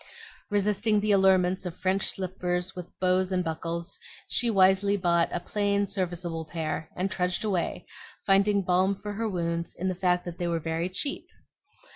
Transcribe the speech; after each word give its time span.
Resisting 0.49 0.99
the 0.99 1.11
allurements 1.11 1.63
of 1.63 1.77
French 1.77 2.07
slippers 2.09 2.75
with 2.75 2.87
bows 2.99 3.31
and 3.31 3.43
buckles, 3.43 3.99
she 4.27 4.49
wisely 4.49 4.97
bought 4.97 5.29
a 5.31 5.39
plain, 5.39 5.85
serviceable 5.85 6.43
pair, 6.43 6.89
and 6.95 7.11
trudged 7.11 7.43
away, 7.43 7.85
finding 8.25 8.63
balm 8.63 8.95
for 8.99 9.13
her 9.13 9.29
wounds 9.29 9.75
in 9.77 9.89
the 9.89 9.93
fact 9.93 10.25
that 10.25 10.39
they 10.39 10.47
were 10.47 10.57
very 10.59 10.89
cheap. 10.89 11.27